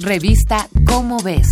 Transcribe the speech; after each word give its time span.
Revista 0.00 0.68
Cómo 0.88 1.18
ves. 1.22 1.46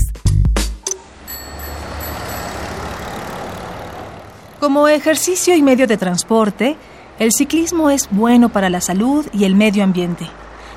Como 4.58 4.88
ejercicio 4.88 5.54
y 5.54 5.62
medio 5.62 5.87
de 5.87 5.96
transporte, 5.96 6.76
el 7.20 7.30
ciclismo 7.30 7.88
es 7.88 8.08
bueno 8.10 8.48
para 8.48 8.68
la 8.68 8.80
salud 8.80 9.24
y 9.32 9.44
el 9.44 9.54
medio 9.54 9.84
ambiente. 9.84 10.28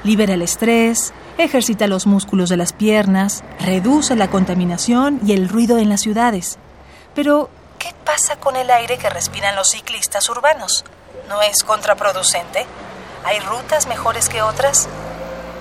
Libera 0.03 0.35
el 0.35 0.43
estrés, 0.43 1.11
ejercita 1.39 1.87
los 1.87 2.05
músculos 2.05 2.49
de 2.49 2.57
las 2.57 2.71
piernas, 2.71 3.43
reduce 3.59 4.15
la 4.15 4.29
contaminación 4.29 5.19
y 5.25 5.31
el 5.31 5.49
ruido 5.49 5.79
en 5.79 5.89
las 5.89 6.01
ciudades. 6.01 6.59
Pero, 7.15 7.49
¿qué 7.79 7.95
pasa 8.05 8.35
con 8.35 8.57
el 8.57 8.69
aire 8.69 8.99
que 8.99 9.09
respiran 9.09 9.55
los 9.55 9.71
ciclistas 9.71 10.29
urbanos? 10.29 10.85
¿No 11.27 11.41
es 11.41 11.63
contraproducente? 11.63 12.67
¿Hay 13.23 13.39
rutas 13.39 13.87
mejores 13.87 14.29
que 14.29 14.43
otras? 14.43 14.87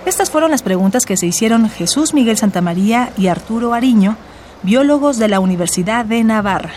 Estas 0.06 0.30
fueron 0.30 0.50
las 0.50 0.62
preguntas 0.62 1.06
que 1.06 1.16
se 1.16 1.26
hicieron 1.26 1.68
Jesús 1.70 2.12
Miguel 2.12 2.36
Santamaría 2.36 3.10
y 3.16 3.28
Arturo 3.28 3.72
Ariño, 3.72 4.16
biólogos 4.62 5.18
de 5.18 5.28
la 5.28 5.40
Universidad 5.40 6.04
de 6.04 6.22
Navarra. 6.22 6.72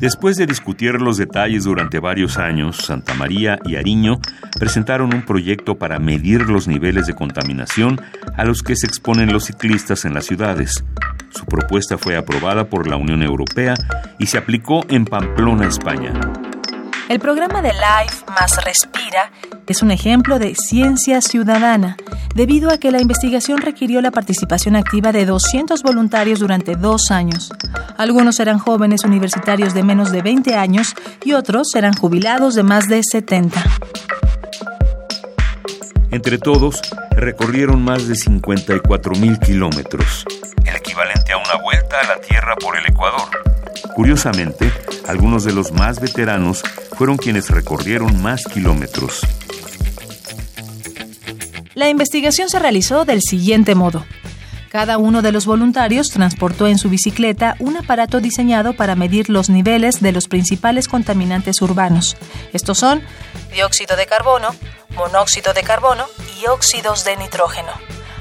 Después 0.00 0.36
de 0.36 0.46
discutir 0.46 0.94
los 1.02 1.18
detalles 1.18 1.64
durante 1.64 1.98
varios 1.98 2.38
años, 2.38 2.76
Santa 2.78 3.14
María 3.14 3.58
y 3.66 3.76
Ariño 3.76 4.20
presentaron 4.58 5.12
un 5.12 5.26
proyecto 5.26 5.76
para 5.76 5.98
medir 5.98 6.48
los 6.48 6.66
niveles 6.66 7.06
de 7.06 7.14
contaminación 7.14 8.00
a 8.36 8.44
los 8.44 8.62
que 8.62 8.76
se 8.76 8.86
exponen 8.86 9.32
los 9.32 9.46
ciclistas 9.46 10.04
en 10.04 10.14
las 10.14 10.24
ciudades. 10.24 10.84
Su 11.30 11.44
propuesta 11.44 11.98
fue 11.98 12.16
aprobada 12.16 12.70
por 12.70 12.86
la 12.86 12.96
Unión 12.96 13.22
Europea 13.22 13.74
y 14.18 14.26
se 14.26 14.38
aplicó 14.38 14.86
en 14.88 15.04
Pamplona, 15.04 15.66
España. 15.66 16.12
El 17.08 17.20
programa 17.20 17.62
de 17.62 17.72
Life 17.72 18.26
más 18.28 18.62
Respira 18.62 19.32
es 19.66 19.82
un 19.82 19.90
ejemplo 19.90 20.38
de 20.38 20.54
ciencia 20.54 21.22
ciudadana, 21.22 21.96
debido 22.34 22.70
a 22.70 22.76
que 22.76 22.90
la 22.90 23.00
investigación 23.00 23.62
requirió 23.62 24.02
la 24.02 24.10
participación 24.10 24.76
activa 24.76 25.10
de 25.10 25.24
200 25.24 25.82
voluntarios 25.82 26.38
durante 26.38 26.76
dos 26.76 27.10
años. 27.10 27.50
Algunos 27.96 28.40
eran 28.40 28.58
jóvenes 28.58 29.04
universitarios 29.04 29.72
de 29.72 29.84
menos 29.84 30.12
de 30.12 30.20
20 30.20 30.54
años 30.54 30.94
y 31.24 31.32
otros 31.32 31.74
eran 31.74 31.94
jubilados 31.94 32.54
de 32.54 32.62
más 32.62 32.88
de 32.88 33.00
70. 33.02 33.58
Entre 36.10 36.36
todos, 36.36 36.82
recorrieron 37.12 37.82
más 37.82 38.06
de 38.06 38.16
54 38.16 39.12
mil 39.14 39.38
kilómetros, 39.38 40.26
el 40.62 40.76
equivalente 40.76 41.32
a 41.32 41.38
una 41.38 41.62
vuelta 41.62 42.00
a 42.00 42.06
la 42.06 42.20
Tierra 42.20 42.54
por 42.56 42.76
el 42.76 42.84
Ecuador. 42.84 43.28
Curiosamente, 43.94 44.70
algunos 45.08 45.44
de 45.44 45.52
los 45.52 45.72
más 45.72 46.00
veteranos 46.00 46.62
fueron 46.98 47.16
quienes 47.16 47.48
recorrieron 47.48 48.20
más 48.20 48.44
kilómetros. 48.44 49.20
La 51.74 51.88
investigación 51.88 52.48
se 52.48 52.58
realizó 52.58 53.04
del 53.04 53.22
siguiente 53.22 53.76
modo. 53.76 54.04
Cada 54.68 54.98
uno 54.98 55.22
de 55.22 55.30
los 55.30 55.46
voluntarios 55.46 56.10
transportó 56.10 56.66
en 56.66 56.76
su 56.76 56.90
bicicleta 56.90 57.54
un 57.60 57.76
aparato 57.76 58.20
diseñado 58.20 58.72
para 58.72 58.96
medir 58.96 59.30
los 59.30 59.48
niveles 59.48 60.00
de 60.00 60.10
los 60.10 60.26
principales 60.26 60.88
contaminantes 60.88 61.62
urbanos. 61.62 62.16
Estos 62.52 62.78
son 62.78 63.00
dióxido 63.52 63.96
de 63.96 64.06
carbono, 64.06 64.48
monóxido 64.96 65.54
de 65.54 65.62
carbono 65.62 66.04
y 66.42 66.48
óxidos 66.48 67.04
de 67.04 67.16
nitrógeno. 67.16 67.70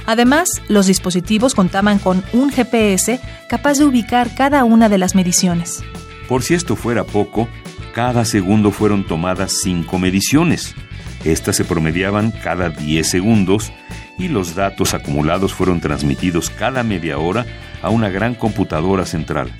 Además, 0.05 0.61
los 0.67 0.85
dispositivos 0.85 1.55
contaban 1.55 1.97
con 1.97 2.23
un 2.31 2.51
GPS 2.51 3.19
capaz 3.49 3.79
de 3.79 3.85
ubicar 3.85 4.35
cada 4.35 4.63
una 4.65 4.87
de 4.87 4.99
las 4.99 5.15
mediciones. 5.15 5.83
Por 6.29 6.43
si 6.43 6.53
esto 6.53 6.75
fuera 6.75 7.03
poco, 7.03 7.47
cada 7.97 8.25
segundo 8.25 8.69
fueron 8.69 9.07
tomadas 9.07 9.53
cinco 9.63 9.97
mediciones. 9.97 10.75
Estas 11.25 11.55
se 11.55 11.65
promediaban 11.65 12.29
cada 12.29 12.69
10 12.69 13.09
segundos 13.09 13.73
y 14.19 14.27
los 14.27 14.53
datos 14.53 14.93
acumulados 14.93 15.55
fueron 15.55 15.81
transmitidos 15.81 16.51
cada 16.51 16.83
media 16.83 17.17
hora 17.17 17.47
a 17.81 17.89
una 17.89 18.09
gran 18.09 18.35
computadora 18.35 19.07
central. 19.07 19.51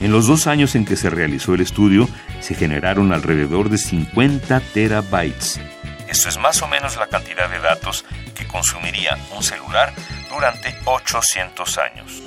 En 0.00 0.10
los 0.10 0.26
dos 0.26 0.48
años 0.48 0.74
en 0.74 0.84
que 0.84 0.96
se 0.96 1.10
realizó 1.10 1.54
el 1.54 1.60
estudio, 1.60 2.08
se 2.40 2.56
generaron 2.56 3.12
alrededor 3.12 3.68
de 3.68 3.78
50 3.78 4.58
terabytes. 4.58 5.60
Esto 6.08 6.30
es 6.30 6.38
más 6.38 6.60
o 6.60 6.66
menos 6.66 6.96
la 6.96 7.06
cantidad 7.06 7.48
de 7.48 7.60
datos 7.60 8.04
que 8.34 8.48
consumiría 8.48 9.16
un 9.36 9.44
celular 9.44 9.92
durante 10.28 10.74
800 10.86 11.78
años. 11.78 12.20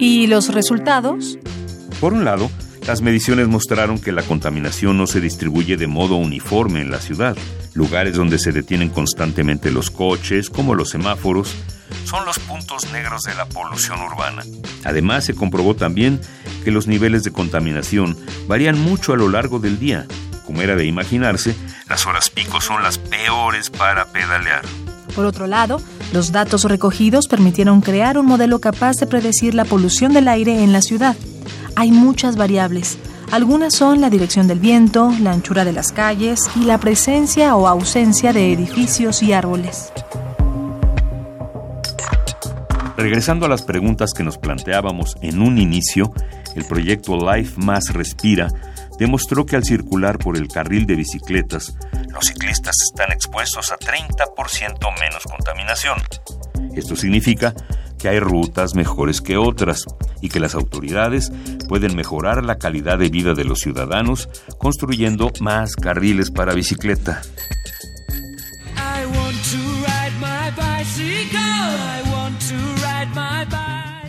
¿Y 0.00 0.26
los 0.26 0.52
resultados? 0.52 1.38
Por 2.00 2.12
un 2.12 2.24
lado, 2.24 2.50
las 2.86 3.00
mediciones 3.00 3.48
mostraron 3.48 3.98
que 3.98 4.12
la 4.12 4.22
contaminación 4.22 4.98
no 4.98 5.06
se 5.06 5.20
distribuye 5.20 5.76
de 5.76 5.86
modo 5.86 6.16
uniforme 6.16 6.80
en 6.80 6.90
la 6.90 6.98
ciudad. 6.98 7.36
Lugares 7.74 8.16
donde 8.16 8.38
se 8.38 8.52
detienen 8.52 8.90
constantemente 8.90 9.70
los 9.70 9.90
coches, 9.90 10.50
como 10.50 10.74
los 10.74 10.90
semáforos, 10.90 11.54
son 12.04 12.24
los 12.24 12.38
puntos 12.40 12.90
negros 12.92 13.22
de 13.22 13.34
la 13.34 13.46
polución 13.46 14.00
urbana. 14.00 14.42
Además, 14.84 15.24
se 15.24 15.34
comprobó 15.34 15.76
también 15.76 16.20
que 16.64 16.70
los 16.70 16.86
niveles 16.86 17.22
de 17.22 17.32
contaminación 17.32 18.16
varían 18.48 18.78
mucho 18.78 19.12
a 19.12 19.16
lo 19.16 19.28
largo 19.28 19.58
del 19.58 19.78
día. 19.78 20.06
Como 20.44 20.60
era 20.60 20.74
de 20.74 20.84
imaginarse, 20.84 21.54
las 21.88 22.06
horas 22.06 22.30
pico 22.30 22.60
son 22.60 22.82
las 22.82 22.98
peores 22.98 23.70
para 23.70 24.06
pedalear. 24.06 24.64
Por 25.14 25.24
otro 25.24 25.46
lado, 25.46 25.80
los 26.12 26.32
datos 26.32 26.64
recogidos 26.64 27.28
permitieron 27.28 27.80
crear 27.80 28.18
un 28.18 28.26
modelo 28.26 28.60
capaz 28.60 28.96
de 28.96 29.06
predecir 29.06 29.54
la 29.54 29.64
polución 29.64 30.12
del 30.12 30.26
aire 30.26 30.64
en 30.64 30.72
la 30.72 30.82
ciudad 30.82 31.16
hay 31.76 31.90
muchas 31.90 32.36
variables. 32.36 32.98
Algunas 33.30 33.74
son 33.74 34.00
la 34.00 34.10
dirección 34.10 34.46
del 34.46 34.60
viento, 34.60 35.12
la 35.20 35.32
anchura 35.32 35.64
de 35.64 35.72
las 35.72 35.92
calles 35.92 36.50
y 36.56 36.64
la 36.64 36.78
presencia 36.78 37.56
o 37.56 37.66
ausencia 37.66 38.32
de 38.32 38.52
edificios 38.52 39.22
y 39.22 39.32
árboles. 39.32 39.92
Regresando 42.96 43.46
a 43.46 43.48
las 43.48 43.62
preguntas 43.62 44.12
que 44.12 44.22
nos 44.22 44.38
planteábamos 44.38 45.16
en 45.22 45.40
un 45.40 45.58
inicio, 45.58 46.12
el 46.54 46.64
proyecto 46.66 47.16
Life 47.16 47.54
Más 47.56 47.92
Respira 47.92 48.48
demostró 48.98 49.46
que 49.46 49.56
al 49.56 49.64
circular 49.64 50.18
por 50.18 50.36
el 50.36 50.48
carril 50.48 50.86
de 50.86 50.96
bicicletas, 50.96 51.74
los 52.12 52.26
ciclistas 52.26 52.76
están 52.82 53.10
expuestos 53.10 53.72
a 53.72 53.78
30% 53.78 55.00
menos 55.00 55.24
contaminación. 55.24 55.98
Esto 56.76 56.94
significa 56.94 57.54
que 58.02 58.08
hay 58.08 58.18
rutas 58.18 58.74
mejores 58.74 59.20
que 59.20 59.36
otras 59.36 59.84
y 60.20 60.28
que 60.28 60.40
las 60.40 60.56
autoridades 60.56 61.30
pueden 61.68 61.94
mejorar 61.94 62.44
la 62.44 62.58
calidad 62.58 62.98
de 62.98 63.10
vida 63.10 63.34
de 63.34 63.44
los 63.44 63.60
ciudadanos 63.60 64.28
construyendo 64.58 65.30
más 65.40 65.76
carriles 65.76 66.32
para 66.32 66.52
bicicleta. 66.52 67.22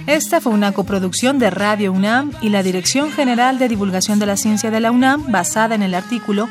Esta 0.07 0.41
fue 0.41 0.51
una 0.51 0.71
coproducción 0.71 1.37
de 1.37 1.51
Radio 1.51 1.91
UNAM 1.91 2.31
y 2.41 2.49
la 2.49 2.63
Dirección 2.63 3.11
General 3.11 3.59
de 3.59 3.67
Divulgación 3.69 4.17
de 4.17 4.25
la 4.25 4.37
Ciencia 4.37 4.71
de 4.71 4.79
la 4.79 4.91
UNAM 4.91 5.31
basada 5.31 5.75
en 5.75 5.83
el 5.83 5.93
artículo 5.93 6.49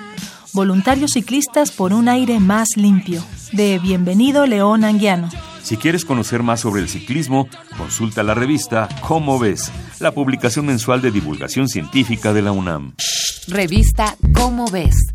Voluntarios 0.53 1.13
ciclistas 1.13 1.73
por 1.73 1.93
un 1.93 2.09
aire 2.09 2.39
más 2.39 2.69
limpio 2.77 3.25
de 3.53 3.81
Bienvenido 3.81 4.47
León 4.47 4.85
Anguiano. 4.85 5.29
Si 5.63 5.77
quieres 5.77 6.05
conocer 6.05 6.43
más 6.43 6.61
sobre 6.61 6.83
el 6.83 6.89
ciclismo, 6.89 7.49
consulta 7.77 8.23
la 8.23 8.35
revista 8.35 8.89
Cómo 9.01 9.39
ves, 9.39 9.71
la 10.01 10.13
publicación 10.13 10.67
mensual 10.67 11.01
de 11.01 11.11
divulgación 11.11 11.69
científica 11.69 12.33
de 12.33 12.43
la 12.43 12.53
UNAM. 12.53 12.95
Revista 13.47 14.17
Cómo 14.35 14.67
ves. 14.71 15.12